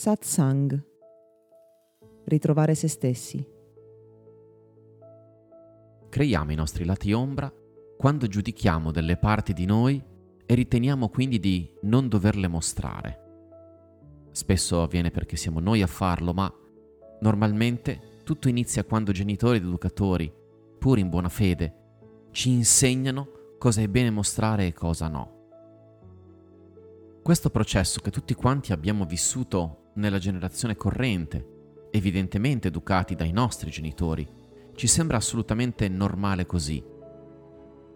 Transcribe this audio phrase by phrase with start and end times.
[0.00, 0.82] Satsang.
[2.24, 3.46] Ritrovare se stessi.
[6.08, 7.52] Creiamo i nostri lati ombra
[7.98, 10.02] quando giudichiamo delle parti di noi
[10.46, 14.28] e riteniamo quindi di non doverle mostrare.
[14.30, 16.50] Spesso avviene perché siamo noi a farlo, ma
[17.20, 20.32] normalmente tutto inizia quando genitori ed educatori,
[20.78, 21.74] pur in buona fede,
[22.30, 25.36] ci insegnano cosa è bene mostrare e cosa no.
[27.22, 34.26] Questo processo che tutti quanti abbiamo vissuto nella generazione corrente, evidentemente educati dai nostri genitori,
[34.74, 36.82] ci sembra assolutamente normale così.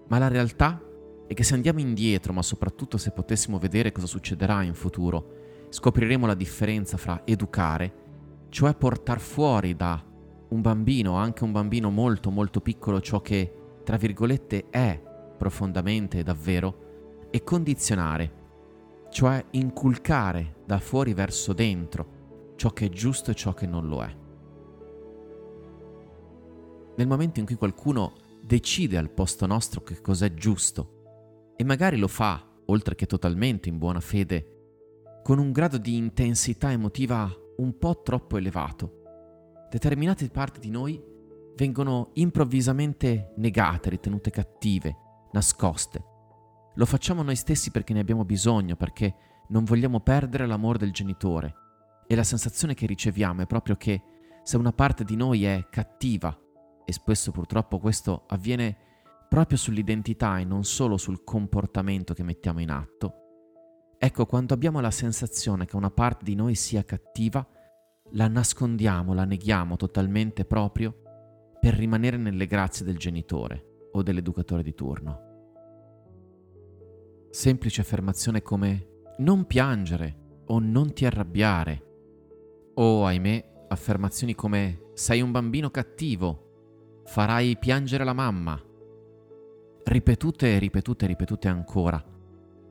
[0.09, 0.83] Ma la realtà
[1.27, 6.27] è che se andiamo indietro, ma soprattutto se potessimo vedere cosa succederà in futuro, scopriremo
[6.27, 8.03] la differenza fra educare,
[8.51, 10.03] cioè portare fuori da
[10.49, 13.53] un bambino, anche un bambino molto molto piccolo, ciò che,
[13.83, 15.01] tra virgolette, è
[15.37, 18.44] profondamente davvero, e condizionare,
[19.15, 24.03] cioè inculcare da fuori verso dentro ciò che è giusto e ciò che non lo
[24.03, 24.17] è.
[26.97, 32.09] Nel momento in cui qualcuno decide al posto nostro che cos'è giusto e magari lo
[32.09, 38.03] fa, oltre che totalmente in buona fede, con un grado di intensità emotiva un po'
[38.03, 41.01] troppo elevato, determinate parti di noi
[41.55, 44.97] vengono improvvisamente negate, ritenute cattive,
[45.31, 46.14] nascoste
[46.75, 49.15] lo facciamo noi stessi perché ne abbiamo bisogno, perché
[49.49, 51.55] non vogliamo perdere l'amore del genitore.
[52.07, 54.03] E la sensazione che riceviamo è proprio che
[54.43, 56.37] se una parte di noi è cattiva,
[56.85, 58.77] e spesso purtroppo questo avviene
[59.29, 63.15] proprio sull'identità e non solo sul comportamento che mettiamo in atto,
[63.99, 67.47] ecco quando abbiamo la sensazione che una parte di noi sia cattiva,
[68.11, 70.95] la nascondiamo, la neghiamo totalmente proprio
[71.59, 75.33] per rimanere nelle grazie del genitore o dell'educatore di turno
[77.35, 78.87] semplice affermazione come
[79.19, 81.83] non piangere o non ti arrabbiare,
[82.75, 88.57] o ahimè affermazioni come sei un bambino cattivo, farai piangere la mamma,
[89.83, 92.01] ripetute e ripetute e ripetute ancora,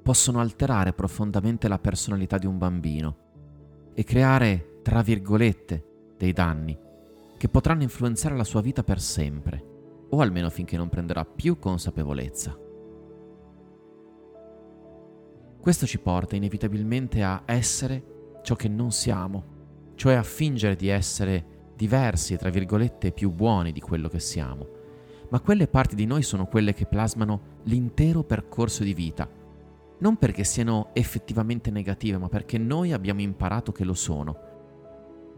[0.01, 3.17] possono alterare profondamente la personalità di un bambino
[3.93, 6.79] e creare, tra virgolette, dei danni
[7.37, 12.62] che potranno influenzare la sua vita per sempre, o almeno finché non prenderà più consapevolezza.
[15.63, 21.71] Questo ci porta inevitabilmente a essere ciò che non siamo, cioè a fingere di essere
[21.77, 24.67] diversi e tra virgolette più buoni di quello che siamo.
[25.29, 29.25] Ma quelle parti di noi sono quelle che plasmano l'intero percorso di vita,
[29.99, 34.37] non perché siano effettivamente negative, ma perché noi abbiamo imparato che lo sono.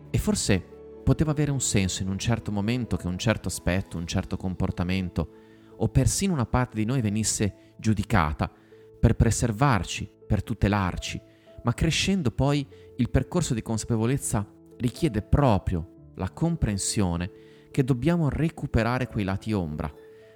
[0.10, 0.60] E forse
[1.04, 5.30] poteva avere un senso in un certo momento che un certo aspetto, un certo comportamento,
[5.78, 8.52] o persino una parte di noi venisse giudicata
[9.00, 11.22] per preservarci per tutelarci,
[11.64, 12.66] ma crescendo poi
[12.98, 14.48] il percorso di consapevolezza
[14.78, 17.32] richiede proprio la comprensione
[17.72, 19.92] che dobbiamo recuperare quei lati ombra,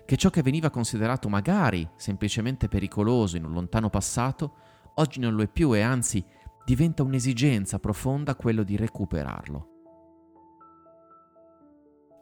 [0.06, 4.56] che ciò che veniva considerato magari semplicemente pericoloso in un lontano passato,
[4.96, 6.24] oggi non lo è più e anzi
[6.66, 9.68] diventa un'esigenza profonda quello di recuperarlo.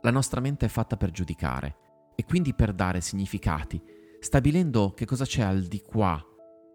[0.02, 1.76] La nostra mente è fatta per giudicare
[2.16, 3.82] e quindi per dare significati,
[4.20, 6.24] stabilendo che cosa c'è al di qua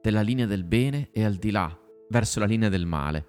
[0.03, 1.75] della linea del bene e al di là,
[2.09, 3.27] verso la linea del male,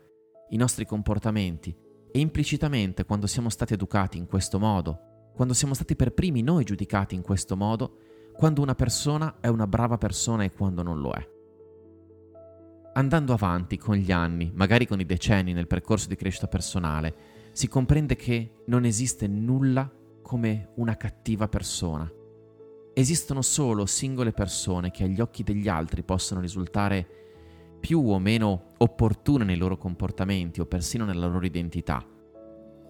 [0.49, 1.73] i nostri comportamenti
[2.11, 6.63] e implicitamente quando siamo stati educati in questo modo, quando siamo stati per primi noi
[6.63, 7.97] giudicati in questo modo,
[8.33, 11.29] quando una persona è una brava persona e quando non lo è.
[12.95, 17.15] Andando avanti con gli anni, magari con i decenni nel percorso di crescita personale,
[17.51, 19.91] si comprende che non esiste nulla
[20.23, 22.11] come una cattiva persona
[22.95, 27.07] Esistono solo singole persone che agli occhi degli altri possono risultare
[27.79, 32.05] più o meno opportune nei loro comportamenti o persino nella loro identità,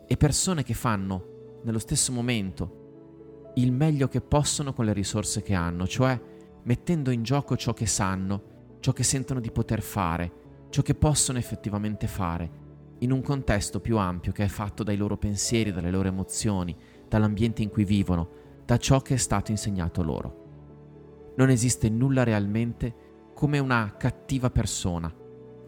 [0.06, 5.54] e persone che fanno nello stesso momento il meglio che possono con le risorse che
[5.54, 6.20] hanno, cioè
[6.64, 10.32] mettendo in gioco ciò che sanno, ciò che sentono di poter fare,
[10.70, 12.62] ciò che possono effettivamente fare,
[13.00, 16.76] in un contesto più ampio che è fatto dai loro pensieri, dalle loro emozioni,
[17.08, 21.34] dall'ambiente in cui vivono, da ciò che è stato insegnato loro.
[21.36, 25.14] Non esiste nulla realmente come una cattiva persona.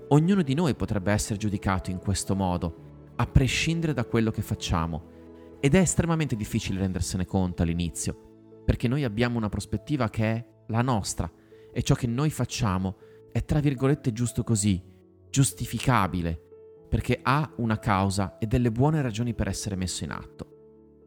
[0.10, 2.84] Ognuno di noi potrebbe essere giudicato in questo modo,
[3.16, 5.14] a prescindere da quello che facciamo,
[5.60, 10.82] ed è estremamente difficile rendersene conto all'inizio, perché noi abbiamo una prospettiva che è la
[10.82, 11.32] nostra
[11.72, 12.98] e ciò che noi facciamo
[13.32, 14.82] è tra virgolette giusto così,
[15.30, 16.40] giustificabile,
[16.88, 20.55] perché ha una causa e delle buone ragioni per essere messo in atto.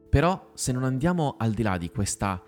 [0.09, 2.43] Però se non andiamo al di là di questa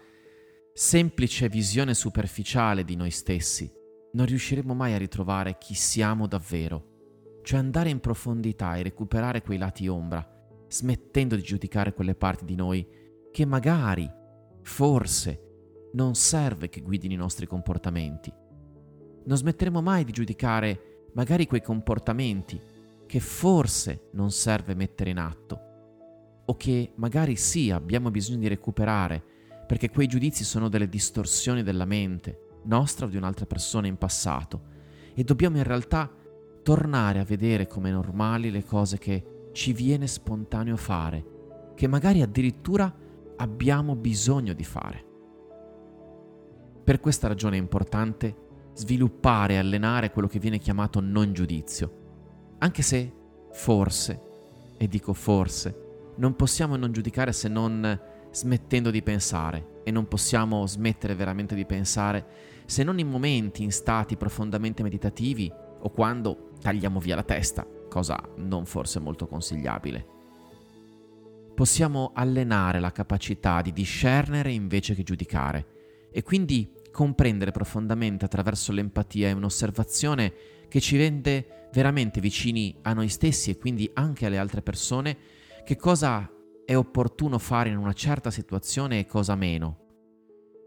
[0.73, 3.71] semplice visione superficiale di noi stessi,
[4.13, 9.59] non riusciremo mai a ritrovare chi siamo davvero, cioè andare in profondità e recuperare quei
[9.59, 10.27] lati ombra,
[10.69, 12.87] smettendo di giudicare quelle parti di noi
[13.31, 14.11] che magari,
[14.63, 15.49] forse,
[15.93, 18.33] non serve che guidino i nostri comportamenti.
[19.25, 22.61] Non smetteremo mai di giudicare magari quei comportamenti
[23.07, 25.70] che forse non serve mettere in atto
[26.51, 29.23] o che magari sì abbiamo bisogno di recuperare
[29.69, 34.63] perché quei giudizi sono delle distorsioni della mente, nostra o di un'altra persona in passato,
[35.15, 36.11] e dobbiamo in realtà
[36.65, 41.25] tornare a vedere come normali le cose che ci viene spontaneo fare,
[41.77, 42.93] che magari addirittura
[43.37, 45.05] abbiamo bisogno di fare.
[46.83, 52.83] Per questa ragione è importante sviluppare e allenare quello che viene chiamato non giudizio, anche
[52.83, 53.13] se
[53.53, 54.21] forse,
[54.77, 55.90] e dico forse,
[56.21, 57.99] non possiamo non giudicare se non
[58.31, 62.25] smettendo di pensare e non possiamo smettere veramente di pensare
[62.67, 65.51] se non in momenti, in stati profondamente meditativi
[65.83, 70.19] o quando tagliamo via la testa, cosa non forse molto consigliabile.
[71.55, 75.67] Possiamo allenare la capacità di discernere invece che giudicare
[76.13, 80.33] e quindi comprendere profondamente attraverso l'empatia e un'osservazione
[80.69, 85.77] che ci rende veramente vicini a noi stessi e quindi anche alle altre persone che
[85.77, 86.31] cosa
[86.65, 89.79] è opportuno fare in una certa situazione e cosa meno.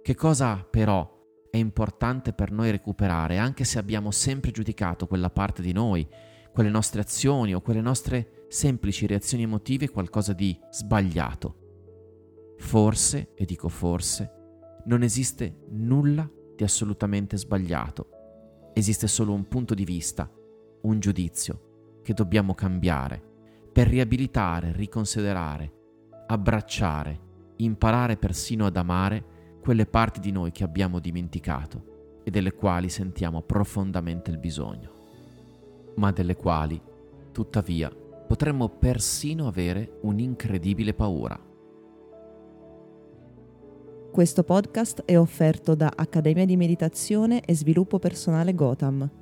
[0.02, 1.10] Che cosa però
[1.50, 6.08] è importante per noi recuperare, anche se abbiamo sempre giudicato quella parte di noi,
[6.52, 12.56] quelle nostre azioni o quelle nostre semplici reazioni emotive qualcosa di sbagliato.
[12.58, 14.32] Forse, e dico forse,
[14.86, 18.14] non esiste nulla di assolutamente sbagliato
[18.74, 20.30] esiste solo un punto di vista,
[20.82, 23.32] un giudizio che dobbiamo cambiare
[23.74, 25.74] per riabilitare, riconsiderare,
[26.28, 27.20] abbracciare,
[27.58, 29.26] imparare persino ad amare
[29.62, 34.92] quelle parti di noi che abbiamo dimenticato e delle quali sentiamo profondamente il bisogno,
[35.96, 36.80] ma delle quali,
[37.32, 41.40] tuttavia, potremmo persino avere un'incredibile paura.
[44.12, 49.22] Questo podcast è offerto da Accademia di Meditazione e Sviluppo Personale Gotham